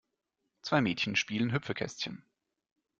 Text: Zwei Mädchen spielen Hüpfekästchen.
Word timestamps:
Zwei 0.63 0.81
Mädchen 0.81 1.15
spielen 1.15 1.51
Hüpfekästchen. 1.53 2.25